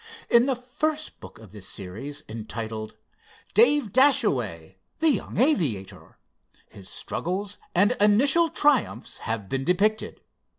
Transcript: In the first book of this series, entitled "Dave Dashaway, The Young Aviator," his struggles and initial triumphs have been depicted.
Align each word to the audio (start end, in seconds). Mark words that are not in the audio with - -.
In 0.31 0.47
the 0.47 0.55
first 0.55 1.19
book 1.19 1.37
of 1.37 1.51
this 1.51 1.67
series, 1.69 2.23
entitled 2.27 2.95
"Dave 3.53 3.93
Dashaway, 3.93 4.79
The 4.97 5.09
Young 5.11 5.37
Aviator," 5.37 6.17
his 6.69 6.89
struggles 6.89 7.59
and 7.75 7.91
initial 8.01 8.49
triumphs 8.49 9.19
have 9.19 9.47
been 9.47 9.63
depicted. 9.63 10.19